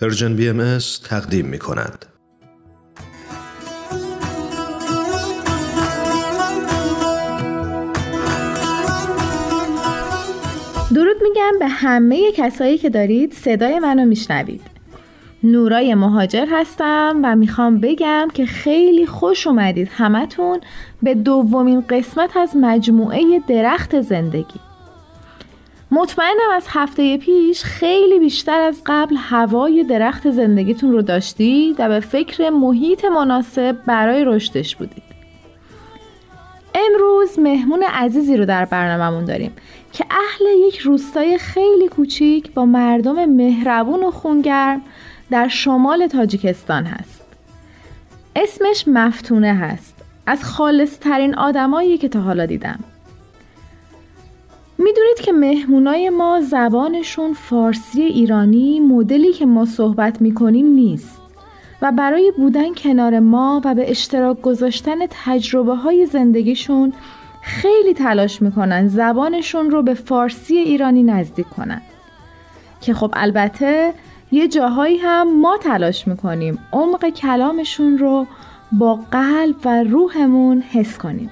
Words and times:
پرژن 0.00 0.36
بی 0.36 0.48
ام 0.48 0.78
تقدیم 1.04 1.46
می 1.46 1.58
کند. 1.58 2.06
درود 10.94 11.16
میگم 11.22 11.52
به 11.58 11.68
همه 11.68 12.32
کسایی 12.32 12.78
که 12.78 12.90
دارید 12.90 13.32
صدای 13.32 13.78
منو 13.78 14.04
میشنوید 14.04 14.62
نورای 15.42 15.94
مهاجر 15.94 16.46
هستم 16.50 17.20
و 17.24 17.36
می‌خوام 17.36 17.80
بگم 17.80 18.28
که 18.34 18.46
خیلی 18.46 19.06
خوش 19.06 19.46
اومدید 19.46 19.88
همتون 19.92 20.60
به 21.02 21.14
دومین 21.14 21.80
قسمت 21.80 22.36
از 22.36 22.56
مجموعه 22.56 23.40
درخت 23.48 24.00
زندگی 24.00 24.69
مطمئنم 25.92 26.50
از 26.54 26.64
هفته 26.68 27.16
پیش 27.16 27.64
خیلی 27.64 28.18
بیشتر 28.18 28.60
از 28.60 28.82
قبل 28.86 29.16
هوای 29.16 29.84
درخت 29.84 30.30
زندگیتون 30.30 30.92
رو 30.92 31.02
داشتید 31.02 31.76
و 31.78 31.88
به 31.88 32.00
فکر 32.00 32.50
محیط 32.50 33.04
مناسب 33.04 33.76
برای 33.86 34.24
رشدش 34.24 34.76
بودید. 34.76 35.02
امروز 36.74 37.38
مهمون 37.38 37.82
عزیزی 37.82 38.36
رو 38.36 38.44
در 38.44 38.64
برنامهمون 38.64 39.24
داریم 39.24 39.52
که 39.92 40.04
اهل 40.10 40.44
یک 40.68 40.78
روستای 40.78 41.38
خیلی 41.38 41.88
کوچیک 41.88 42.54
با 42.54 42.64
مردم 42.64 43.24
مهربون 43.24 44.04
و 44.04 44.10
خونگرم 44.10 44.82
در 45.30 45.48
شمال 45.48 46.06
تاجیکستان 46.06 46.84
هست. 46.84 47.22
اسمش 48.36 48.84
مفتونه 48.88 49.54
هست. 49.54 49.94
از 50.26 50.44
خالص 50.44 50.98
ترین 50.98 51.34
آدمایی 51.34 51.98
که 51.98 52.08
تا 52.08 52.20
حالا 52.20 52.46
دیدم. 52.46 52.78
می‌دونید 54.80 55.20
که 55.22 55.32
مهمونای 55.32 56.10
ما 56.10 56.40
زبانشون 56.40 57.32
فارسی 57.32 58.02
ایرانی 58.02 58.80
مدلی 58.80 59.32
که 59.32 59.46
ما 59.46 59.64
صحبت 59.64 60.22
می‌کنیم 60.22 60.66
نیست. 60.66 61.20
و 61.82 61.92
برای 61.92 62.32
بودن 62.36 62.74
کنار 62.74 63.18
ما 63.18 63.60
و 63.64 63.74
به 63.74 63.90
اشتراک 63.90 64.40
گذاشتن 64.40 64.94
تجربه 65.24 65.74
های 65.74 66.06
زندگیشون 66.06 66.92
خیلی 67.42 67.94
تلاش 67.94 68.42
می‌کنن 68.42 68.88
زبانشون 68.88 69.70
رو 69.70 69.82
به 69.82 69.94
فارسی 69.94 70.56
ایرانی 70.56 71.02
نزدیک 71.02 71.48
کنن. 71.48 71.82
که 72.80 72.94
خب 72.94 73.10
البته 73.12 73.92
یه 74.32 74.48
جاهایی 74.48 74.96
هم 74.96 75.40
ما 75.40 75.56
تلاش 75.56 76.08
می‌کنیم 76.08 76.58
عمق 76.72 77.08
کلامشون 77.08 77.98
رو 77.98 78.26
با 78.72 78.98
قلب 79.10 79.56
و 79.64 79.82
روحمون 79.82 80.60
حس 80.60 80.98
کنیم. 80.98 81.30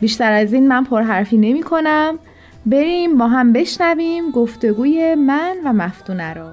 بیشتر 0.00 0.32
از 0.32 0.52
این 0.52 0.68
من 0.68 0.84
پرحرفی 0.84 1.36
نمی 1.36 1.62
کنم. 1.62 2.18
بریم 2.66 3.18
با 3.18 3.28
هم 3.28 3.52
بشنویم 3.52 4.30
گفتگوی 4.30 5.14
من 5.14 5.56
و 5.64 5.72
مفتونه 5.72 6.34
رو. 6.34 6.50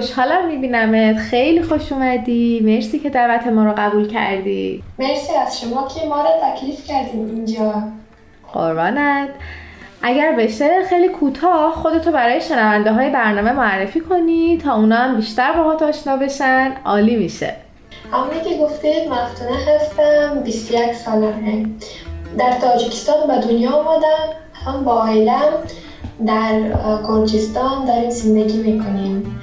خوشحالم 0.00 0.48
میبینمت. 0.48 1.16
خیلی 1.16 1.62
خوش 1.62 1.92
اومدی. 1.92 2.60
مرسی 2.64 2.98
که 2.98 3.10
دعوت 3.10 3.46
ما 3.46 3.64
رو 3.64 3.74
قبول 3.76 4.08
کردی. 4.08 4.82
مرسی 4.98 5.34
از 5.34 5.60
شما 5.60 5.88
که 5.88 6.06
ما 6.06 6.22
رو 6.22 6.28
تکلیف 6.42 6.86
کردیم 6.86 7.26
اینجا. 7.34 7.82
قربانت. 8.52 9.28
اگر 10.02 10.32
بشه 10.38 10.84
خیلی 10.88 11.08
کوتاه 11.08 11.72
خودتو 11.72 12.12
برای 12.12 12.40
شنونده 12.40 12.92
های 12.92 13.10
برنامه 13.10 13.52
معرفی 13.52 14.00
کنی 14.00 14.58
تا 14.58 14.74
اونا 14.74 14.96
هم 14.96 15.16
بیشتر 15.16 15.52
باهات 15.52 15.82
آشنا 15.82 16.16
بشن 16.16 16.72
عالی 16.84 17.16
میشه. 17.16 17.54
همونی 18.12 18.40
که 18.40 18.56
گفتید 18.62 19.08
مفتونه 19.08 19.58
هستم 19.74 20.42
21 20.44 20.92
سالمه. 20.92 21.66
در 22.38 22.52
تاجیکستان 22.52 23.26
به 23.26 23.46
دنیا 23.48 23.70
آمدم 23.70 24.34
هم 24.66 24.84
با 24.84 24.92
عائلم 24.92 25.52
در 26.26 26.60
گرجستان 27.08 27.84
داریم 27.84 28.10
زندگی 28.10 28.72
می‌کنیم. 28.72 29.40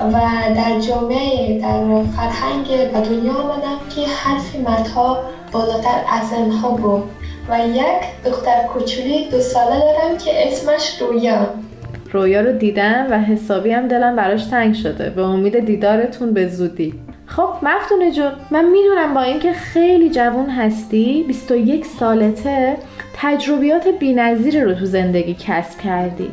و 0.00 0.20
در 0.56 0.80
جامعه 0.80 1.60
در 1.60 2.02
فرهنگ 2.16 2.66
به 2.92 3.00
دنیا 3.00 3.32
آمدم 3.32 3.78
که 3.94 4.00
حرف 4.06 4.56
مردها 4.56 5.24
بالاتر 5.52 6.04
از 6.12 6.28
زنها 6.28 6.70
بود. 6.70 7.02
و 7.48 7.68
یک 7.68 8.24
دختر 8.24 8.66
کوچولی 8.72 9.28
دو 9.30 9.40
ساله 9.40 9.80
دارم 9.80 10.18
که 10.18 10.48
اسمش 10.48 11.00
رویا. 11.00 11.48
رویا 12.12 12.40
رو 12.40 12.52
دیدم 12.52 13.06
و 13.10 13.18
حسابی 13.18 13.70
هم 13.70 13.88
دلم 13.88 14.16
براش 14.16 14.44
تنگ 14.44 14.74
شده. 14.74 15.10
به 15.10 15.22
امید 15.22 15.64
دیدارتون 15.66 16.32
به 16.32 16.48
زودی. 16.48 16.94
خب 17.26 17.48
مفتونه 17.62 18.12
جون 18.12 18.32
من 18.50 18.64
می‌دونم 18.64 19.14
با 19.14 19.22
اینکه 19.22 19.52
خیلی 19.52 20.10
جوون 20.10 20.50
هستی 20.50 21.24
21 21.28 21.86
سالته 21.86 22.76
تجربیات 23.16 23.88
بینظیر 23.88 24.64
رو 24.64 24.74
تو 24.74 24.84
زندگی 24.84 25.34
کسب 25.34 25.80
کردی. 25.80 26.30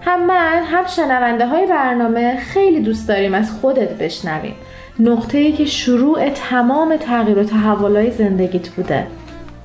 هم 0.00 0.26
من 0.26 0.62
هم 0.64 0.86
شنونده 0.86 1.46
های 1.46 1.66
برنامه 1.66 2.36
خیلی 2.36 2.80
دوست 2.80 3.08
داریم 3.08 3.34
از 3.34 3.50
خودت 3.60 3.88
بشنویم. 3.88 4.54
نقطه 4.98 5.38
ای 5.38 5.52
که 5.52 5.64
شروع 5.64 6.28
تمام 6.28 6.96
تغییر 6.96 7.38
و 7.38 7.44
تحولای 7.44 8.10
زندگیت 8.10 8.68
بوده. 8.68 9.06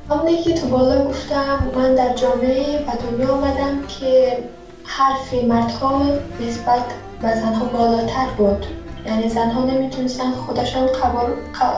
همونه 0.10 0.44
که 0.44 0.54
تو 0.54 0.68
بالا 0.68 1.06
گفتم 1.06 1.72
من 1.76 1.96
در 1.96 2.14
جامعه 2.14 2.78
به 2.78 3.18
دنیا 3.18 3.34
آمدم 3.34 3.80
که 4.00 4.38
حرف 4.84 5.34
مردها 5.44 6.02
نسبت 6.48 6.84
به 7.22 7.36
زنها 7.36 7.66
بالاتر 7.66 8.28
بود. 8.38 8.66
یعنی 9.06 9.30
زنها 9.30 9.66
نمی‌تونستن 9.66 10.32
خودشان 10.32 10.88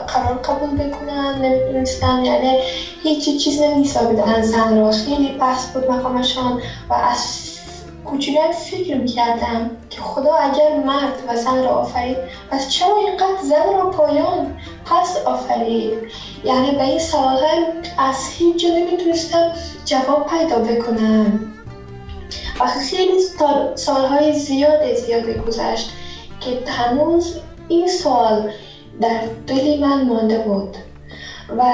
قرار 0.08 0.38
قبول 0.44 0.70
بکنن 0.70 1.34
نمی‌تونستن 1.42 2.24
یعنی 2.24 2.58
هیچی 3.02 3.38
چیز 3.38 3.60
نمیسابیدن 3.60 4.42
زن 4.42 4.78
را 4.78 4.90
خیلی 4.90 5.38
بحث 5.40 5.72
بود 5.72 5.90
مقامشان 5.90 6.60
و 6.90 6.94
از 6.94 7.47
کوچولو 8.10 8.52
فکر 8.52 8.96
می‌کردم 8.96 9.70
که 9.90 10.00
خدا 10.00 10.34
اگر 10.34 10.76
مرد 10.76 11.12
و 11.28 11.36
زن 11.36 11.64
را 11.64 11.70
آفرید 11.70 12.16
پس 12.50 12.68
چرا 12.68 12.96
اینقدر 12.96 13.42
زن 13.42 13.74
را 13.74 13.90
پایان؟ 13.90 14.56
پس 14.84 15.16
آفرید. 15.16 15.92
یعنی 16.44 16.70
به 16.70 16.82
این 16.82 16.98
سوال 16.98 17.40
از 17.98 18.28
هیچ 18.30 18.62
جا 18.62 18.68
نمی‌تونستم 18.68 19.52
جواب 19.84 20.26
پیدا 20.26 20.58
بکنم. 20.58 21.40
و 22.60 22.66
خیلی 22.66 23.20
سالهای 23.74 24.32
زیاد 24.32 24.94
زیاد 24.94 25.46
گذشت 25.46 25.90
که 26.40 26.70
هنوز 26.70 27.36
این 27.68 27.88
سوال 27.88 28.50
در 29.00 29.20
دلی 29.46 29.78
من 29.78 30.04
مانده 30.04 30.38
بود 30.38 30.76
و 31.58 31.64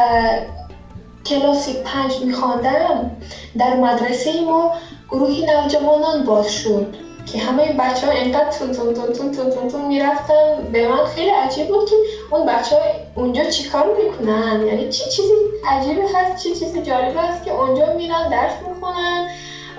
کلاسی 1.27 1.73
پنج 1.85 2.19
میخواندم 2.25 3.11
در 3.59 3.77
مدرسه 3.77 4.41
ما 4.41 4.73
گروهی 5.11 5.47
نوجوانان 5.47 6.25
باز 6.25 6.53
شد 6.53 6.95
که 7.33 7.39
همه 7.39 7.73
بچه 7.73 8.07
ها 8.07 8.13
اینقدر 8.13 8.51
تون 8.51 8.73
تون 8.73 8.95
تون 8.95 9.13
تون 9.13 9.33
تون 9.33 9.51
تون, 9.51 9.69
تون 9.69 9.85
می‌رفتن. 9.85 10.69
به 10.73 10.89
من 10.89 11.05
خیلی 11.05 11.31
عجیب 11.31 11.69
بود 11.69 11.91
که 11.91 11.97
اون 12.31 12.47
بچه 12.47 12.77
ها 12.77 12.83
اونجا 13.15 13.45
چیکار 13.45 13.87
می‌کنن؟ 13.97 14.67
یعنی 14.67 14.89
چی 14.89 15.11
چیزی 15.11 15.35
عجیبی 15.69 16.01
هست 16.15 16.43
چی 16.43 16.55
چیزی 16.55 16.83
جالب 16.83 17.15
هست 17.17 17.45
که 17.45 17.53
اونجا 17.53 17.95
میرن 17.97 18.29
درس 18.31 18.53
می‌خونن 18.69 19.29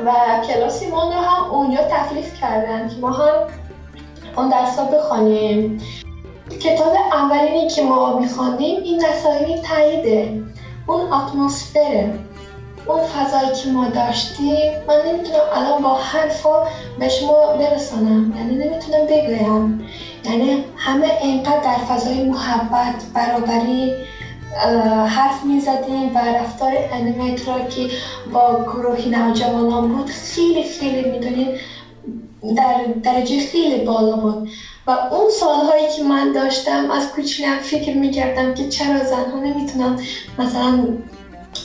و 0.06 0.12
کلاسی 0.48 0.88
ما 0.88 1.04
رو 1.04 1.20
هم 1.20 1.52
اونجا 1.52 1.78
تکلیف 1.84 2.42
کردن 2.42 2.90
که 2.90 2.96
ما 3.02 3.12
هم 3.12 3.48
اون 4.38 4.50
درس 4.50 4.80
ها 4.80 4.86
بخوانیم 4.86 5.82
کتاب 6.60 6.94
اولینی 7.12 7.70
که 7.70 7.84
ما 7.84 8.20
میخواندیم 8.20 8.84
این 8.84 9.06
نصایح 9.06 9.62
تاییده. 9.62 10.44
اون 10.88 11.14
اتمسفره. 11.14 12.14
اون 12.88 13.04
فضایی 13.04 13.56
که 13.56 13.70
ما 13.70 13.88
داشتیم 13.88 14.72
من 14.88 14.96
نمی‌تونم 15.08 15.40
الان 15.54 15.82
با 15.82 15.96
حرفا 15.96 16.64
به 17.00 17.10
شما 17.10 17.54
برسانم. 17.60 18.34
یعنی 18.38 18.56
نمی‌تونم 18.56 19.06
بگویم. 19.10 19.88
یعنی 20.24 20.64
همه 20.76 21.08
اینقدر 21.22 21.62
در 21.62 21.78
فضای 21.78 22.24
محبت 22.24 23.04
برابری 23.14 23.94
حرف 25.06 25.44
می‌زدیم 25.44 26.16
و 26.16 26.18
رفتار 26.18 26.74
انیمیت 26.92 27.48
را 27.48 27.68
که 27.68 27.88
با 28.34 28.64
گروهی 28.64 29.10
نوجوانان 29.10 29.88
بود 29.88 30.10
خیلی 30.10 30.64
خیلی 30.64 31.10
می‌دونید 31.10 31.58
در 32.58 32.84
درجه 33.04 33.40
خیلی 33.40 33.84
بالا 33.86 34.16
بود. 34.16 34.50
و 34.88 34.92
اون 34.92 35.30
سالهایی 35.30 35.88
که 35.96 36.04
من 36.04 36.32
داشتم 36.32 36.92
از 36.92 37.12
کوچولم 37.12 37.58
فکر 37.58 37.94
می‌کردم 37.98 38.54
که 38.54 38.70
چرا 38.70 39.04
زنها 39.04 39.40
نمی‌تونن 39.40 40.00
مثلا 40.40 40.88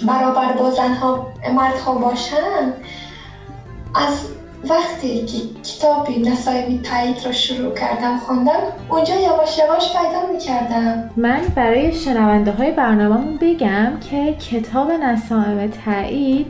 برابر 0.06 0.52
با 0.52 0.70
زنها 0.70 1.26
مردها 1.54 1.94
باشن 1.94 2.72
از 3.94 4.30
وقتی 4.68 5.26
که 5.26 5.38
کتاب 5.62 6.10
نصایب 6.10 6.82
تایید 6.82 7.16
رو 7.26 7.32
شروع 7.32 7.74
کردم 7.74 8.18
خوندم 8.18 8.60
اونجا 8.90 9.14
یواش 9.14 9.58
یواش 9.58 9.92
پیدا 9.96 10.32
می‌کردم. 10.32 11.10
من 11.16 11.40
برای 11.54 11.92
شنونده 11.92 12.52
های 12.52 12.70
برنامهمون 12.70 13.36
بگم 13.36 13.92
که 14.10 14.34
کتاب 14.34 14.90
نصایب 14.90 15.70
تایید 15.84 16.46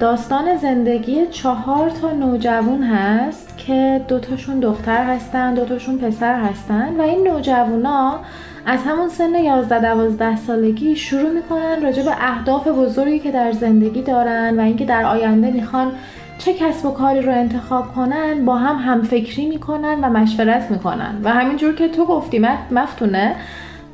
داستان 0.00 0.56
زندگی 0.56 1.26
چهار 1.26 1.90
تا 1.90 2.12
نوجوان 2.12 2.82
هست 2.82 3.58
که 3.58 4.04
دوتاشون 4.08 4.60
دختر 4.60 5.04
هستن 5.04 5.54
دوتاشون 5.54 5.98
پسر 5.98 6.34
هستن 6.34 6.96
و 6.98 7.02
این 7.02 7.28
نوجوانا 7.28 8.20
از 8.66 8.80
همون 8.86 9.08
سن 9.08 9.34
11 9.34 9.80
12 9.80 10.36
سالگی 10.36 10.96
شروع 10.96 11.30
می‌کنن 11.30 11.82
راجع 11.82 12.02
به 12.02 12.10
اهداف 12.20 12.68
بزرگی 12.68 13.18
که 13.18 13.30
در 13.30 13.52
زندگی 13.52 14.02
دارن 14.02 14.60
و 14.60 14.62
اینکه 14.62 14.84
در 14.84 15.04
آینده 15.04 15.50
می‌خوان 15.50 15.92
چه 16.38 16.54
کسب 16.54 16.86
و 16.86 16.90
کاری 16.90 17.20
رو 17.20 17.32
انتخاب 17.32 17.94
کنن 17.94 18.44
با 18.44 18.56
هم 18.56 18.76
همفکری 18.76 19.46
می‌کنن 19.46 20.04
و 20.04 20.10
مشورت 20.10 20.70
می‌کنن. 20.70 21.20
و 21.24 21.30
همینجور 21.30 21.74
که 21.74 21.88
تو 21.88 22.04
گفتی 22.04 22.46
مفتونه 22.70 23.36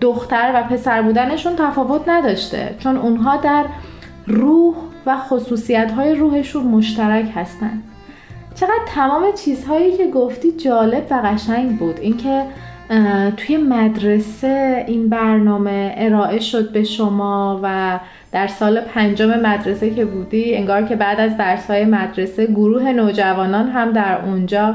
دختر 0.01 0.53
و 0.55 0.75
پسر 0.75 1.03
بودنشون 1.03 1.57
تفاوت 1.57 2.09
نداشته 2.09 2.75
چون 2.79 2.97
اونها 2.97 3.37
در 3.37 3.65
روح 4.27 4.75
و 5.07 5.17
خصوصیت 5.17 5.91
های 5.91 6.15
روحشون 6.15 6.63
مشترک 6.63 7.33
هستن. 7.35 7.83
چقدر 8.55 8.85
تمام 8.95 9.33
چیزهایی 9.33 9.97
که 9.97 10.07
گفتی 10.07 10.53
جالب 10.53 11.07
و 11.11 11.15
قشنگ 11.15 11.79
بود. 11.79 11.99
اینکه 12.01 12.43
توی 13.37 13.57
مدرسه 13.57 14.85
این 14.87 15.09
برنامه 15.09 15.95
ارائه 15.97 16.41
شد 16.41 16.73
به 16.73 16.85
شما 16.85 17.61
و 17.63 17.99
در 18.33 18.47
سال 18.47 18.81
پنجم 18.81 19.41
مدرسه 19.41 19.91
که 19.91 20.05
بودی 20.05 20.57
انگار 20.57 20.83
که 20.83 20.97
بعد 20.97 21.21
از 21.21 21.37
درس 21.37 21.71
های 21.71 21.85
مدرسه 21.85 22.47
گروه 22.47 22.93
نوجوانان 22.93 23.69
هم 23.69 23.93
در 23.93 24.19
اونجا 24.25 24.75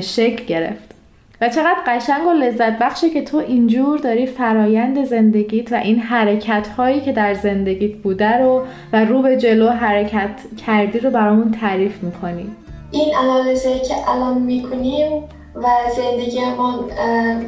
شکل 0.00 0.44
گرفت. 0.44 0.94
و 1.40 1.48
چقدر 1.48 1.76
قشنگ 1.86 2.26
و 2.26 2.32
لذت 2.32 2.78
بخشه 2.78 3.10
که 3.10 3.22
تو 3.22 3.36
اینجور 3.36 3.98
داری 3.98 4.26
فرایند 4.26 5.04
زندگیت 5.04 5.72
و 5.72 5.74
این 5.74 5.98
حرکت 5.98 6.68
هایی 6.68 7.00
که 7.00 7.12
در 7.12 7.34
زندگیت 7.34 7.96
بوده 7.96 8.38
رو 8.38 8.62
و 8.92 9.04
رو 9.04 9.22
به 9.22 9.36
جلو 9.36 9.68
حرکت 9.68 10.40
کردی 10.66 10.98
رو 10.98 11.10
برامون 11.10 11.50
تعریف 11.50 12.02
می‌کنی. 12.02 12.46
این 12.90 13.16
انالیزه 13.16 13.78
که 13.78 14.10
الان 14.10 14.42
می‌کنیم 14.42 15.22
و 15.54 15.66
زندگیمان 15.96 16.74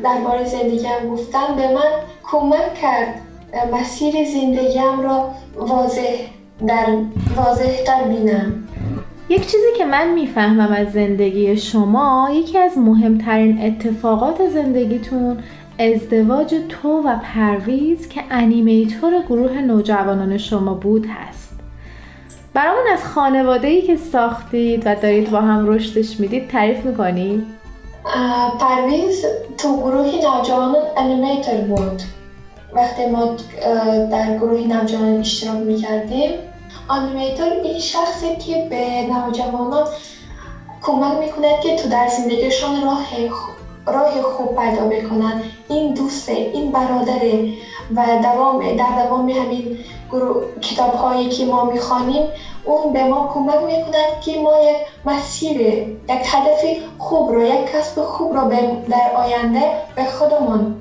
درباره 0.03 0.44
زندگیم 0.44 1.11
گفتن 1.11 1.56
به 1.56 1.75
من 1.75 1.91
کمک 2.31 2.75
کرد 2.75 3.20
مسیر 3.73 4.14
زندگیم 4.25 5.00
را 5.03 5.31
واضح 5.56 6.17
در 6.67 6.87
واضح 7.37 7.85
در 7.87 8.03
بینم 8.03 8.69
یک 9.29 9.47
چیزی 9.47 9.73
که 9.79 9.85
من 9.85 10.14
می‌فهمم 10.14 10.73
از 10.73 10.93
زندگی 10.93 11.56
شما 11.56 12.29
یکی 12.32 12.58
از 12.58 12.79
مهمترین 12.79 13.62
اتفاقات 13.62 14.49
زندگیتون 14.49 15.38
ازدواج 15.79 16.55
تو 16.69 16.88
و 16.88 17.17
پرویز 17.35 18.09
که 18.09 18.23
انیمیتور 18.31 19.23
گروه 19.23 19.61
نوجوانان 19.61 20.38
شما 20.38 20.75
بود 20.75 21.06
هست 21.06 21.61
برامون 22.55 22.85
از 22.93 23.05
خانواده 23.05 23.69
ای 23.69 23.82
که 23.82 23.97
ساختید 23.97 24.82
و 24.87 24.94
دارید 24.94 25.31
با 25.31 25.41
هم 25.41 25.67
رشدش 25.67 26.20
می‌دید 26.20 26.49
تعریف 26.49 26.85
می‌کنید؟ 26.85 27.56
پرویز 28.58 29.25
تو 29.58 29.76
گروه 29.76 30.06
نوجوانان 30.06 30.82
انیمیتر 30.97 31.56
بود. 31.56 32.03
وقتی 32.73 33.06
ما 33.06 33.37
در 34.11 34.37
گروه 34.37 34.61
نوجوانان 34.61 35.20
اشتراک 35.20 35.56
می‌کردیم 35.56 36.31
انیمیتر 36.91 37.50
این 37.62 37.79
شخصی 37.79 38.37
که 38.37 38.67
به 38.70 39.03
نوجوانان 39.03 39.88
کمک 40.82 41.19
می‌کند 41.19 41.61
که 41.62 41.76
تو 41.76 41.88
در 41.88 42.08
زندگیشان 42.08 42.82
راه 42.82 43.06
راه 43.87 44.23
خوب 44.23 44.56
پیدا 44.56 44.85
بکنن. 44.85 45.43
این 45.69 45.94
دوسته 45.94 46.32
این 46.32 46.73
برادره 46.73 47.52
و 47.97 48.06
دوام 48.23 48.76
در 48.76 49.05
دوام 49.05 49.29
همین 49.29 49.79
کتاب 50.61 50.94
هایی 50.94 51.29
که 51.29 51.44
ما 51.44 51.64
می‌خوانیم 51.64 52.23
اون 52.64 52.93
به 52.93 53.05
ما 53.05 53.31
کمک 53.35 53.64
می‌کند 53.67 54.20
که 54.25 54.41
ما 54.41 54.53
یک 54.70 54.76
مسیر 55.05 55.61
یک 55.61 55.97
هدف 56.08 56.64
خوب 56.99 57.31
رو 57.31 57.43
یک 57.43 57.73
کسب 57.73 58.03
خوب 58.03 58.37
رو 58.37 58.50
در 58.91 59.11
آینده 59.17 59.62
به 59.97 60.05
خودمون 60.05 60.75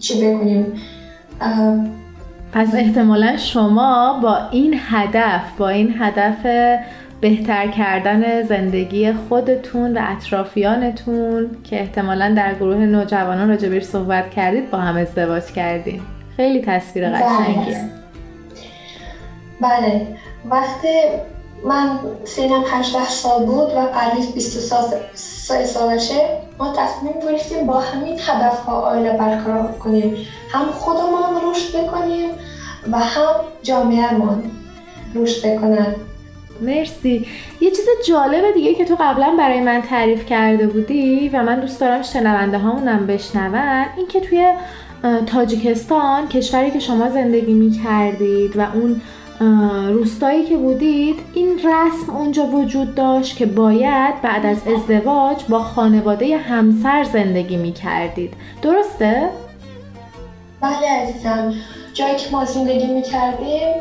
چی 0.00 0.14
بکنیم. 0.14 0.80
پس 2.52 2.74
احتمالا 2.74 3.36
شما 3.36 4.20
با 4.22 4.38
این 4.50 4.80
هدف 4.90 5.42
با 5.58 5.68
این 5.68 5.94
هدف 5.98 6.46
بهتر 7.20 7.68
کردن 7.68 8.42
زندگی 8.42 9.12
خودتون 9.12 9.96
و 9.96 10.00
اطرافیانتون 10.02 11.50
که 11.64 11.80
احتمالا 11.80 12.34
در 12.36 12.54
گروه 12.54 12.76
نوجوانان 12.76 13.48
راجبش 13.48 13.82
صحبت 13.82 14.30
کردید 14.30 14.70
با 14.70 14.78
هم 14.78 14.96
ازدواج 14.96 15.44
کردین. 15.44 16.00
خیلی 16.36 16.60
تصویر 16.60 17.10
بله. 17.10 17.22
قشنگیه. 17.22 18.01
بله. 19.62 20.06
وقتی 20.50 20.88
من 21.64 21.98
سینم 22.24 22.62
18 22.72 23.04
سال 23.08 23.44
بود 23.46 23.68
و 23.76 23.86
پرویز 23.86 24.32
23 24.34 25.64
سالشه 25.64 26.38
ما 26.58 26.72
تصمیم 26.76 27.12
گرفتیم 27.22 27.66
با 27.66 27.80
همین 27.80 28.18
هدف 28.20 28.58
ها 28.58 28.80
آیله 28.80 29.12
برقرار 29.12 29.72
کنیم. 29.72 30.16
هم 30.52 30.64
خودمان 30.72 31.50
رشد 31.50 31.84
بکنیم 31.84 32.30
و 32.92 32.98
هم 32.98 33.34
جامعهمان 33.62 34.50
رشد 35.14 35.46
بکنن. 35.46 35.94
مرسی. 36.60 37.26
یه 37.60 37.70
چیز 37.70 37.86
جالب 38.08 38.54
دیگه 38.54 38.74
که 38.74 38.84
تو 38.84 38.96
قبلا 39.00 39.34
برای 39.38 39.60
من 39.60 39.82
تعریف 39.82 40.26
کرده 40.26 40.66
بودی 40.66 41.28
و 41.28 41.42
من 41.42 41.60
دوست 41.60 41.80
دارم 41.80 42.02
شنونده 42.02 42.58
هامونم 42.58 43.06
بشنون 43.06 43.84
این 43.96 44.06
که 44.08 44.20
توی 44.20 44.52
تاجیکستان 45.26 46.28
کشوری 46.28 46.70
که 46.70 46.78
شما 46.78 47.08
زندگی 47.08 47.54
می 47.54 47.70
کردید 47.84 48.56
و 48.56 48.66
اون 48.74 49.00
روستایی 49.88 50.44
که 50.44 50.56
بودید 50.56 51.16
این 51.34 51.58
رسم 51.58 52.12
اونجا 52.16 52.46
وجود 52.46 52.94
داشت 52.94 53.36
که 53.36 53.46
باید 53.46 54.22
بعد 54.22 54.46
از 54.46 54.58
ازدواج 54.68 55.44
با 55.48 55.58
خانواده 55.58 56.36
همسر 56.36 57.04
زندگی 57.04 57.56
می 57.56 57.72
کردید 57.72 58.34
درسته؟ 58.62 59.28
بله 60.60 61.02
عزیزم. 61.02 61.54
جایی 61.94 62.16
که 62.16 62.30
ما 62.32 62.44
زندگی 62.44 62.86
می 62.86 63.02
کردیم 63.02 63.74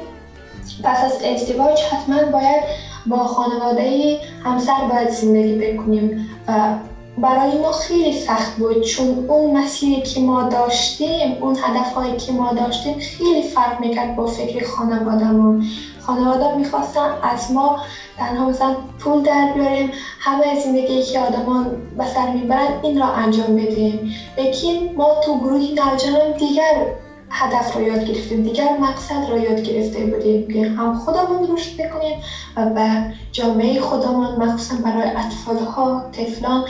پس 0.84 1.04
از 1.06 1.24
ازدواج 1.24 1.80
حتما 1.82 2.32
باید 2.32 2.64
با 3.06 3.18
خانواده 3.18 4.18
همسر 4.44 4.88
باید 4.90 5.10
زندگی 5.10 5.56
بکنیم. 5.56 6.30
و 6.48 6.74
برای 7.18 7.58
ما 7.58 7.72
خیلی 7.72 8.22
سخت 8.22 8.56
بود 8.56 8.82
چون 8.82 9.26
اون 9.28 9.58
مسیری 9.58 10.02
که 10.02 10.20
ما 10.20 10.44
داشتیم 10.44 11.38
اون 11.42 11.56
هدفهایی 11.62 12.18
که 12.18 12.32
ما 12.32 12.54
داشتیم 12.54 12.98
خیلی 13.00 13.42
فرق 13.42 13.80
می‌کرد 13.80 14.16
با 14.16 14.26
فکر 14.26 14.66
خانوادهمون. 14.66 15.66
خانواده 16.00 16.56
می‌خواستن 16.56 17.10
از 17.24 17.52
ما 17.52 17.80
تنها 18.18 18.50
مثلا 18.50 18.76
پول 19.00 19.22
در 19.22 19.52
بیاریم 19.54 19.92
همه 20.20 20.60
زندگی 20.60 21.02
که 21.02 21.20
آدمان 21.20 21.78
به 21.98 22.06
سر 22.06 22.32
می‌برن 22.32 22.80
این 22.82 23.00
را 23.00 23.08
انجام 23.08 23.56
بدیم. 23.56 24.12
لیکن 24.38 24.94
ما 24.96 25.22
تو 25.24 25.38
گروهی 25.40 25.74
نوجوان 25.74 26.32
دیگر 26.38 26.86
هدف 27.32 27.76
رو 27.76 27.82
یاد 27.82 28.04
گرفتیم 28.04 28.44
دیگر 28.44 28.78
مقصد 28.78 29.26
رو 29.30 29.38
یاد 29.38 29.62
گرفته 29.62 30.06
بودیم 30.06 30.48
که 30.48 30.68
هم 30.68 30.94
خودمون 30.94 31.52
رشد 31.52 31.82
بکنیم 31.82 32.20
و 32.56 32.66
به 32.66 33.14
جامعه 33.32 33.80
خودمون 33.80 34.36
مخصوصا 34.36 34.82
برای 34.84 35.10
اطفال 35.10 35.58
ها 35.58 36.10
طفلان 36.12 36.66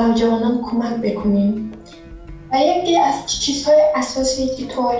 نوجوانان 0.00 0.62
کمک 0.70 0.94
بکنیم. 0.94 1.72
و 2.52 2.56
یکی 2.56 2.98
از 2.98 3.40
چیزهای 3.40 3.80
اساسی 3.94 4.48
که 4.48 4.66
تو 4.66 4.92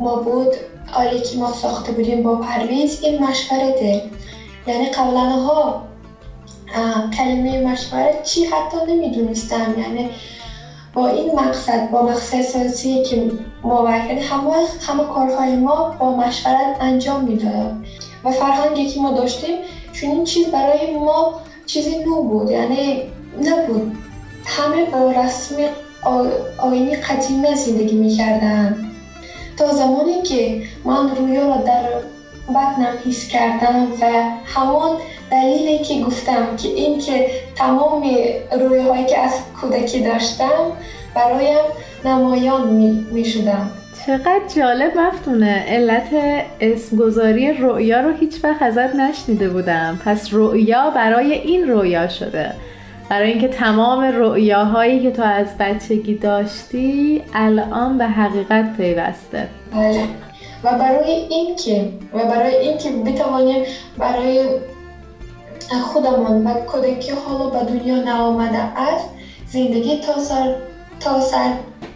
ما 0.00 0.16
بود 0.16 0.54
آیله 0.94 1.20
که 1.20 1.38
ما 1.38 1.52
ساخته 1.52 1.92
بودیم 1.92 2.22
با 2.22 2.36
پرویز 2.36 3.02
این 3.02 3.24
مشورته 3.24 4.02
یعنی 4.66 4.86
قبلا 4.86 5.20
ها 5.20 5.82
کلمه 7.16 7.60
مشورت 7.60 8.22
چی 8.22 8.44
حتی 8.44 8.76
نمی‌دونستم. 8.88 9.74
یعنی 9.78 10.10
با 10.94 11.06
این 11.06 11.34
مقصد 11.34 11.90
با 11.90 12.02
مقصد 12.02 12.36
اساسی 12.36 13.02
که 13.02 13.30
ما 13.62 13.88
همه 13.88 14.20
همه 14.80 15.04
کارهای 15.14 15.56
ما 15.56 15.94
با 15.98 16.16
مشورت 16.16 16.76
انجام 16.80 17.24
می‌دادم 17.24 17.84
و 18.24 18.30
فرهنگی 18.30 18.86
که 18.86 19.00
ما 19.00 19.10
داشتیم 19.10 19.54
چون 19.92 20.10
این 20.10 20.24
چیز 20.24 20.46
برای 20.46 20.94
ما 20.94 21.40
چیزی 21.66 21.98
نو 22.04 22.22
بود 22.22 22.50
یعنی 22.50 23.02
نبود. 23.42 24.05
همه 24.46 24.84
با 24.84 25.10
رسم 25.10 25.54
آینی 26.58 26.96
قدیمی 26.96 27.54
زندگی 27.54 27.96
می‌کردن. 27.96 28.90
تا 29.56 29.72
زمانی 29.72 30.22
که 30.22 30.62
من 30.84 31.16
رویا 31.16 31.46
را 31.46 31.56
در 31.56 31.82
بدنم 32.48 32.94
حس 33.06 33.28
کردم 33.28 33.88
و 34.00 34.06
همان 34.44 34.96
دلیلی 35.30 35.78
که 35.78 36.00
گفتم 36.00 36.56
که 36.56 36.68
این 36.68 36.98
که 36.98 37.30
تمام 37.54 38.10
رویهایی 38.52 39.04
که 39.04 39.18
از 39.18 39.32
کودکی 39.60 40.00
داشتم 40.00 40.72
برایم 41.14 41.58
نمایان 42.04 42.68
می, 42.68 43.06
می 43.10 43.24
شدم 43.24 43.70
چقدر 44.06 44.40
جالب 44.56 44.98
مفتونه. 44.98 45.64
علت 45.68 46.08
اسمگذاری 46.60 47.52
رؤیا 47.52 48.00
رو 48.00 48.12
هیچ 48.12 48.44
وقت 48.44 48.62
ازت 48.62 48.94
نشنیده 48.94 49.48
بودم. 49.48 49.98
پس 50.04 50.28
رؤیا 50.32 50.90
برای 50.90 51.32
این 51.32 51.68
رؤیا 51.68 52.08
شده. 52.08 52.52
برای 53.08 53.30
اینکه 53.30 53.48
تمام 53.48 54.04
رؤیاهایی 54.04 55.02
که 55.02 55.10
تو 55.10 55.22
از 55.22 55.58
بچگی 55.58 56.14
داشتی 56.14 57.22
الان 57.34 57.98
به 57.98 58.04
حقیقت 58.04 58.76
پیوسته. 58.76 59.48
بله. 59.72 60.02
و 60.64 60.78
برای 60.78 61.10
اینکه 61.10 61.88
و 62.14 62.18
برای 62.18 62.56
اینکه 62.56 62.90
بتوانیم 62.90 63.64
برای 63.98 64.48
خودمان 65.92 66.46
و 66.46 66.54
کودکی 66.54 67.12
حالا 67.12 67.50
به 67.50 67.72
دنیا 67.72 67.96
نآمده 67.96 68.58
است 68.58 69.08
زندگی 69.46 70.00
تا 70.00 70.20
سر 70.20 70.54
تا 71.00 71.20
سر 71.20 71.50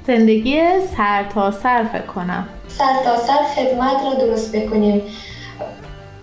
زندگی 0.07 0.61
سر 0.97 1.25
تا 1.35 1.50
سر 1.50 1.85
فکر 1.85 2.07
کنم. 2.07 2.49
سر 2.69 3.02
تا 3.05 3.17
سر 3.17 3.43
خدمت 3.57 4.05
را 4.05 4.26
درست 4.26 4.57
بکنیم. 4.57 5.02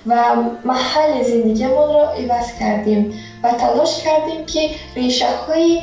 و 0.07 0.35
محل 0.65 1.23
زندگیمان 1.23 1.93
را 1.93 2.09
عوض 2.09 2.59
کردیم 2.59 3.13
و 3.43 3.51
تلاش 3.51 4.03
کردیم 4.03 4.45
که 4.45 4.69
ریشه 4.95 5.25
های 5.47 5.81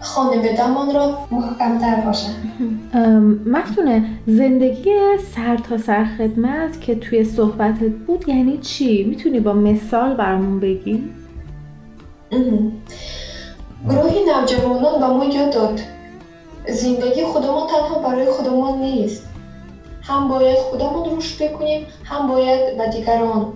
خانوادهمان 0.00 0.94
را 0.94 1.18
محکمتر 1.30 2.00
باشند 2.00 2.52
مفتونه 3.46 4.04
زندگی 4.26 4.90
سر 5.36 5.56
تا 5.56 5.78
سر 5.78 6.04
خدمت 6.04 6.80
که 6.80 6.94
توی 6.94 7.24
صحبتت 7.24 7.92
بود 8.06 8.28
یعنی 8.28 8.58
چی؟ 8.58 9.04
می‌تونی 9.04 9.40
با 9.40 9.52
مثال 9.52 10.14
برامون 10.14 10.60
بگی؟ 10.60 11.10
گروهی 13.88 14.18
نوجوانان 14.24 15.00
به 15.00 15.06
ما 15.06 15.24
یاد 15.24 15.54
داد 15.54 15.80
زندگی 16.68 17.24
خودمان 17.24 17.66
تنها 17.66 17.98
برای 17.98 18.26
خودمان 18.26 18.78
نیست 18.78 19.29
هم 20.02 20.28
باید 20.28 20.58
خودمون 20.58 21.16
رشد 21.16 21.44
بکنیم 21.44 21.86
هم 22.04 22.26
باید 22.26 22.76
به 22.76 22.86
دیگران 22.86 23.52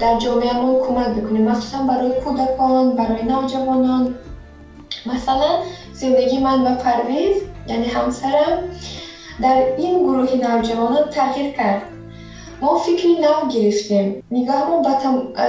در 0.00 0.18
جامعهمون 0.18 0.80
کمک 0.80 1.08
بکنیم. 1.08 1.48
مخصوصا 1.48 1.82
برای 1.82 2.20
کودکان 2.24 2.96
برای 2.96 3.22
نوجوانان. 3.22 4.14
مثلا 5.06 5.48
زندگی 5.92 6.38
من 6.38 6.66
و 6.66 6.74
پرویز 6.74 7.42
یعنی 7.66 7.86
همسرم 7.86 8.58
در 9.42 9.62
این 9.76 10.02
گروه 10.02 10.34
نوجوانان 10.34 11.10
تغییر 11.10 11.52
کرد. 11.52 11.82
ما 12.60 12.74
فکری 12.74 13.14
نو 13.14 13.48
گرفتیم. 13.48 14.22
نگاهمون 14.30 14.82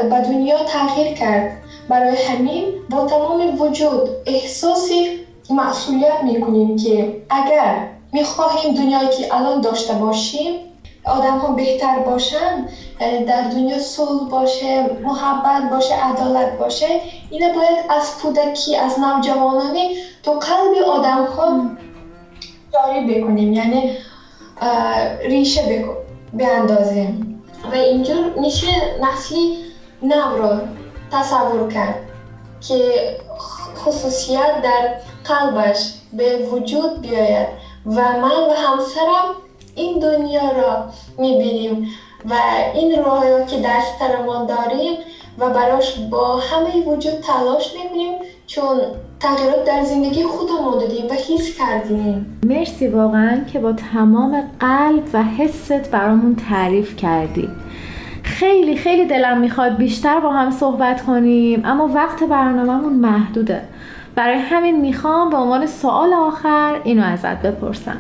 به 0.10 0.20
دنیا 0.20 0.64
تغییر 0.64 1.14
کرد. 1.14 1.52
برای 1.90 2.16
همین 2.16 2.64
با 2.90 3.06
تمام 3.06 3.62
وجود 3.62 4.10
احساس 4.26 4.92
مسئولیت 5.50 6.24
می‌کنیم 6.24 6.76
که 6.76 7.22
اگر 7.30 7.88
می‌خواهیم 8.12 8.74
دنیایی 8.74 9.10
که 9.10 9.36
الان 9.36 9.62
داشته 9.62 9.94
باشیم 9.94 10.60
آدم 11.06 11.38
ها 11.38 11.54
بهتر 11.54 12.00
باشن 12.00 12.66
در 13.00 13.42
دنیا 13.42 13.80
صلح 13.80 14.30
باشه 14.30 14.90
محبت 15.04 15.70
باشه 15.72 15.96
عدالت 15.96 16.58
باشه 16.58 16.88
اینه 17.30 17.54
باید 17.54 17.78
از 17.90 18.18
کودکی 18.22 18.78
از 18.78 19.00
نوجوانانی 19.00 19.96
تو 20.24 20.32
قلب 20.32 20.84
آدم 20.88 21.26
ها 21.26 21.62
جاری 22.74 23.14
بکنیم 23.14 23.54
یعنی 23.54 23.98
ریشه 25.26 25.86
بیاندازیم. 26.34 27.44
و 27.72 27.76
اینجور 27.76 28.34
میشه 28.40 28.68
نسلی 29.02 29.58
نو 30.04 30.38
را 30.38 30.60
تصور 31.12 31.72
کرد 31.74 32.00
که 32.68 32.80
خصوصیت 33.78 34.62
در 34.64 34.94
قلبش 35.24 35.94
به 36.14 36.38
وجود 36.38 37.02
بیاید. 37.02 37.48
و 37.88 37.92
من 37.96 38.42
و 38.50 38.54
همسرم 38.68 39.36
این 39.76 40.00
دنیا 40.00 40.52
را 40.52 40.86
می‌بینیم 41.18 41.88
و 42.30 42.34
این 42.74 42.92
رویا 42.92 43.46
که 43.46 43.60
در 43.60 43.80
سرمان 44.00 44.46
داریم 44.46 44.98
و 45.38 45.50
براش 45.50 46.00
با 46.00 46.36
همه 46.36 46.86
وجود 46.86 47.14
تلاش 47.14 47.74
می‌کنیم 47.74 48.14
چون 48.48 48.78
تغییرات 49.20 49.66
در 49.66 49.84
زندگی 49.84 50.24
خودمون 50.24 50.80
دادیم 50.80 51.06
و 51.06 51.14
حس 51.14 51.58
کردیم. 51.58 52.40
مرسی 52.46 52.88
واقعا 52.88 53.44
که 53.54 53.60
با 53.60 53.74
تمام 53.74 54.44
قلب 54.60 55.04
و 55.14 55.24
حست 55.24 55.92
برامون 55.92 56.36
تعریف 56.50 56.96
کردی. 56.96 57.50
خیلی 58.24 58.78
خیلی 58.78 59.06
دلم 59.06 59.38
می‌خواد 59.38 59.78
بیشتر 59.78 60.20
با 60.20 60.30
هم 60.30 60.52
صحبت 60.52 61.06
کنیم 61.06 61.62
اما 61.66 61.88
وقت 61.88 62.24
برنامهمون 62.24 62.94
محدوده. 62.94 63.62
برای 64.18 64.38
همین 64.38 64.82
می‌خوام 64.82 65.30
به 65.30 65.38
عنوان 65.38 65.66
سوال 65.66 66.14
آخر 66.14 66.80
اینو 66.84 67.04
ازت 67.04 67.42
بپرسم 67.42 67.98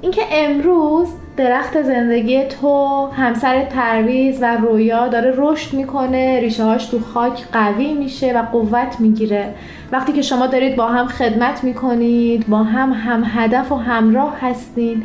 اینکه 0.00 0.22
امروز 0.32 1.08
درخت 1.36 1.82
زندگی 1.82 2.44
تو 2.44 3.06
همسر 3.06 3.64
پرویز 3.64 4.42
و 4.42 4.56
رویا 4.56 5.08
داره 5.08 5.34
رشد 5.36 5.74
می‌کنه 5.74 6.40
ریشه 6.40 6.64
هاش 6.64 6.86
تو 6.86 7.00
خاک 7.00 7.44
قوی 7.52 7.94
میشه 7.94 8.38
و 8.38 8.42
قوت 8.42 9.00
می‌گیره 9.00 9.54
وقتی 9.92 10.12
که 10.12 10.22
شما 10.22 10.46
دارید 10.46 10.76
با 10.76 10.86
هم 10.86 11.06
خدمت 11.06 11.64
می‌کنید 11.64 12.48
با 12.48 12.62
هم 12.62 12.92
هم 12.92 13.24
هدف 13.26 13.72
و 13.72 13.76
همراه 13.76 14.36
هستین 14.40 15.02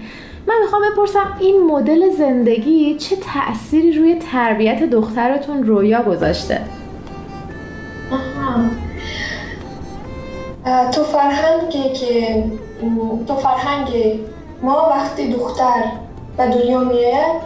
من 0.48 0.56
می‌خوام 0.62 0.82
بپرسم 0.92 1.38
این 1.40 1.64
مدل 1.68 2.10
زندگی 2.10 2.96
چه 2.96 3.16
تأثیری 3.16 3.92
روی 3.92 4.16
تربیت 4.32 4.84
دخترتون 4.84 5.64
رویا 5.64 6.04
گذاشته؟ 6.04 6.62
تو 10.66 11.04
فرهنگی 11.04 11.90
که 11.90 12.44
تو 13.28 13.36
فرهنگ 13.36 14.20
ما 14.62 14.90
وقتی 14.90 15.34
دختر 15.34 15.84
به 16.38 16.48
دنیا 16.48 16.80
میاد 16.80 17.42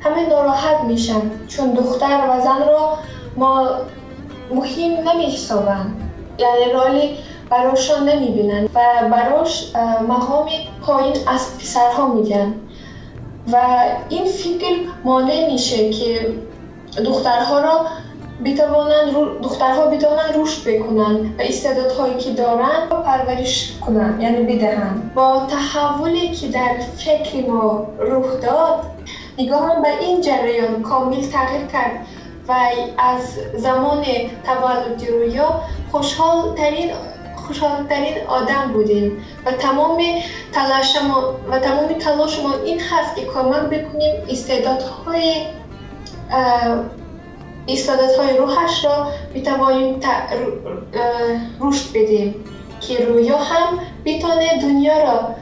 همه 0.00 0.28
ناراحت 0.28 0.80
میشن. 0.80 1.20
چون 1.48 1.70
دختر 1.70 2.20
و 2.30 2.40
زن 2.40 2.68
را 2.68 2.98
ما 3.36 3.68
مهم 4.50 5.08
نمیحسابند 5.08 6.10
یعنی 6.38 6.72
رالی 6.72 7.18
براشان 7.50 8.08
نمی‌بینن 8.08 8.64
و 8.64 8.80
براش 9.10 9.72
مقام 10.08 10.46
پایین 10.82 11.16
از 11.26 11.58
پسرها 11.58 12.06
میگن. 12.06 12.54
و 13.52 13.56
این 14.08 14.24
فکر 14.24 14.76
مانع 15.04 15.46
میشه 15.52 15.90
که 15.90 16.34
دخترها 17.04 17.60
را 17.60 17.86
بتوانند 18.44 19.12
دخترها 19.42 19.86
بتوانند 19.86 20.36
رشد 20.36 20.70
بکنند 20.70 21.34
و 21.38 21.42
استعدادهایی 21.42 22.16
که 22.16 22.30
دارند 22.30 22.88
پرورش 22.88 23.72
کنند 23.86 24.22
یعنی 24.22 24.56
بدهند. 24.56 25.14
با 25.14 25.46
تحولی 25.50 26.28
که 26.28 26.48
در 26.48 26.78
فکر 26.96 27.46
ما 27.48 27.86
رخ 27.98 28.40
داد 28.40 28.80
نگاهم 29.38 29.82
به 29.82 29.88
این 30.00 30.20
جریان 30.20 30.82
کامل 30.82 31.20
تغییر 31.20 31.66
کرد 31.66 32.06
و 32.48 32.52
از 32.98 33.38
زمان 33.56 34.04
تولد 34.44 35.04
رویا 35.10 35.60
خوشحال 35.92 36.54
ترین 36.54 36.90
خوشحالترین 37.36 38.14
آدم 38.28 38.72
بودیم. 38.72 39.24
و 39.46 39.52
تمام 39.52 40.02
تلاش 40.52 40.96
ما 41.08 41.34
و 41.50 41.58
تمام 41.58 41.88
تلاش 41.88 42.40
ما 42.40 42.54
این 42.64 42.80
هست 42.80 43.16
که 43.16 43.24
کمک 43.24 43.62
بکنیم. 43.62 44.14
استعدادهای 44.28 45.46
های 48.18 48.36
روحش 48.38 48.84
را 48.84 49.06
بتوانیم 49.34 50.00
رشد 51.60 51.88
بدیم 51.94 52.34
که 52.80 53.04
رویا 53.04 53.38
هم 53.38 53.78
بتانه 54.04 54.62
دنیا 54.62 55.04
را 55.04 55.34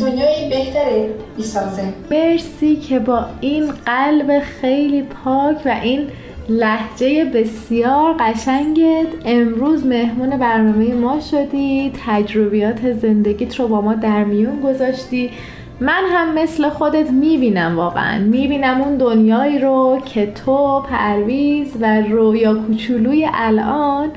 دنیای 0.00 0.48
بهتری 0.48 1.06
بسازه. 1.38 1.82
مرسی 2.10 2.76
که 2.76 2.98
با 2.98 3.24
این 3.40 3.72
قلب 3.86 4.40
خیلی 4.40 5.02
پاک 5.02 5.56
و 5.64 5.68
این 5.82 6.08
لحجه 6.48 7.24
بسیار 7.24 8.16
قشنگت. 8.20 9.06
امروز 9.24 9.86
مهمون 9.86 10.30
برنامه 10.30 10.94
ما 10.94 11.20
شدی. 11.20 11.92
تجربیات 12.06 12.92
زندگیت 12.92 13.60
رو 13.60 13.68
با 13.68 13.80
ما 13.80 13.94
در 13.94 14.24
میون 14.24 14.60
گذاشتی. 14.60 15.30
من 15.80 16.02
هم 16.12 16.34
مثل 16.34 16.68
خودت 16.68 17.10
می‌بینم 17.10 17.76
واقعا. 17.76 18.18
می‌بینم 18.18 18.80
اون 18.80 18.96
دنیایی 18.96 19.58
رو 19.58 19.98
که 20.04 20.26
تو 20.26 20.80
پرویز 20.80 21.76
و 21.80 22.00
رویا 22.00 22.54
کوچولوی 22.54 23.28
الان 23.34 24.08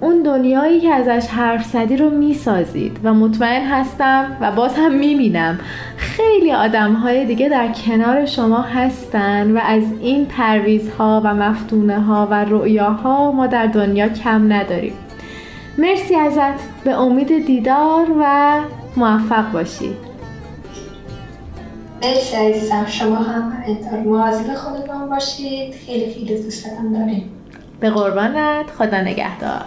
اون 0.00 0.22
دنیایی 0.22 0.80
که 0.80 0.94
ازش 0.94 1.28
حرف 1.28 1.64
زدی 1.64 1.96
رو 1.96 2.10
می‌سازید 2.10 3.00
و 3.04 3.14
مطمئن 3.14 3.66
هستم 3.66 4.36
و 4.40 4.52
باز 4.52 4.74
هم 4.76 4.92
می‌بینم. 4.92 5.58
خیلی 5.96 6.52
آدم 6.52 6.92
های 6.92 7.24
دیگه 7.24 7.48
در 7.48 7.68
کنار 7.68 8.26
شما 8.26 8.60
هستن 8.60 9.56
و 9.56 9.60
از 9.64 9.82
این 10.00 10.26
پرویزها 10.26 11.22
و 11.24 11.34
مفتونه 11.34 12.00
ها 12.00 12.28
و 12.30 12.44
رؤیاها 12.44 13.32
ما 13.32 13.46
در 13.46 13.66
دنیا 13.66 14.08
کم 14.08 14.52
نداریم. 14.52 14.94
مرسی 15.78 16.14
ازت. 16.14 16.84
به 16.84 16.90
امید 17.00 17.46
دیدار 17.46 18.06
و 18.20 18.54
موفق 18.96 19.52
باشی. 19.52 20.07
مرسی 22.02 22.36
عزیزم. 22.36 22.86
شما 22.86 23.16
هم 23.16 23.62
اینطور 23.66 23.98
مواظب 24.00 24.54
خودتان 24.54 25.08
باشید. 25.08 25.74
خیلی 25.74 26.14
خیلی 26.14 26.42
دوستتان 26.42 26.92
داریم 26.92 27.30
به 27.80 27.90
قربانت. 27.90 28.70
خدا 28.70 29.00
نگهدار. 29.00 29.64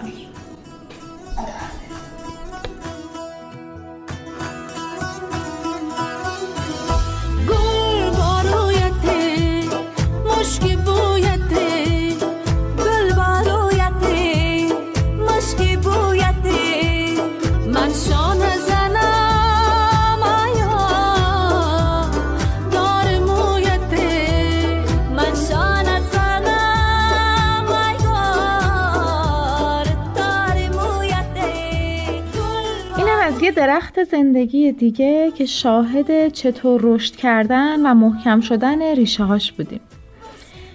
درخت 33.71 34.03
زندگی 34.03 34.71
دیگه 34.71 35.31
که 35.31 35.45
شاهد 35.45 36.27
چطور 36.27 36.81
رشد 36.83 37.15
کردن 37.15 37.85
و 37.85 37.93
محکم 37.93 38.41
شدن 38.41 38.81
ریشه 38.95 39.23
هاش 39.23 39.51
بودیم. 39.51 39.79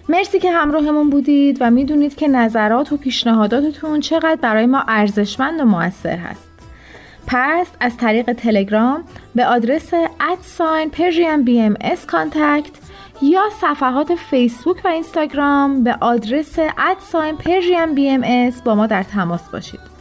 مرسی 0.08 0.38
که 0.38 0.52
همراهمون 0.52 1.10
بودید 1.10 1.58
و 1.60 1.70
می‌دونید 1.70 2.14
که 2.14 2.28
نظرات 2.28 2.92
و 2.92 2.96
پیشنهاداتتون 2.96 4.00
چقدر 4.00 4.36
برای 4.36 4.66
ما 4.66 4.84
ارزشمند 4.88 5.60
و 5.60 5.64
موثر 5.64 6.16
هست. 6.16 6.48
پس 7.26 7.66
از 7.80 7.96
طریق 7.96 8.32
تلگرام 8.32 9.04
به 9.34 9.46
آدرس 9.46 9.90
at 10.32 10.51
sign 10.51 10.90
پرژیم 10.90 11.44
بی 11.44 11.60
ام 11.60 11.76
contact 12.06 12.72
یا 13.22 13.42
صفحات 13.60 14.14
فیسبوک 14.14 14.84
و 14.84 14.88
اینستاگرام 14.88 15.84
به 15.84 15.96
آدرس 16.00 16.58
at 16.78 16.97
sign 16.97 17.36
پرژیم 17.36 17.94
بی 17.94 18.10
ام 18.10 18.52
با 18.64 18.74
ما 18.74 18.86
در 18.86 19.02
تماس 19.02 19.50
باشید. 19.52 19.95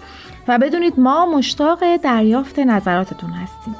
و 0.47 0.57
بدونید 0.57 0.99
ما 0.99 1.25
مشتاق 1.25 1.95
دریافت 1.97 2.59
نظراتتون 2.59 3.29
هستیم. 3.29 3.75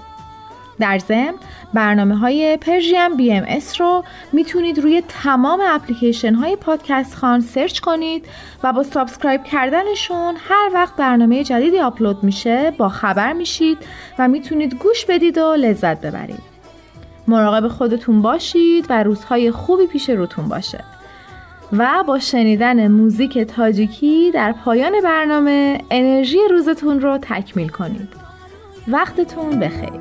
در 0.80 1.00
ضمن 1.00 1.34
برنامه 1.74 2.18
های 2.18 2.58
پرژیم 2.58 3.18
بی 3.18 3.34
ام 3.34 3.44
اس 3.48 3.82
رو 3.82 4.04
می‌تونید 4.34 4.80
روی 4.80 5.04
تمام 5.08 5.62
اپلیکیشن 5.68 6.34
های 6.34 6.56
پادکست 6.56 7.16
خوان 7.16 7.42
search 7.42 7.80
کنید 7.80 8.26
و 8.64 8.74
با 8.74 8.84
subscribe 8.84 9.44
کردنشون 9.44 10.36
هر 10.50 10.72
وقت 10.74 10.96
برنامه 10.96 11.44
جدیدی 11.44 11.80
آپلود 11.80 12.24
میشه 12.24 12.72
با 12.72 12.90
خبر 12.90 13.34
میشید 13.34 13.78
و 14.20 14.28
می‌تونید 14.28 14.76
گوش 14.76 15.06
بدید 15.06 15.38
و 15.38 15.56
لذت 15.56 16.02
ببرید. 16.02 16.56
مراقب 17.28 17.68
خودتون 17.68 18.22
باشید 18.22 18.86
و 18.90 19.04
روزهای 19.04 19.52
خوبی 19.52 19.88
پیش 19.88 20.10
روتون 20.10 20.48
باشه. 20.48 20.84
و 21.78 22.04
با 22.08 22.20
شنیدن 22.20 22.88
موزیک 22.88 23.38
تاجیکی 23.38 24.32
در 24.32 24.52
پایان 24.52 24.92
برنامه 25.04 25.82
انرژی 25.92 26.38
روزتون 26.50 27.02
رو 27.02 27.18
تکمیل 27.18 27.68
کنید. 27.68 28.10
وقتتون 28.88 29.60
بخیر. 29.60 29.92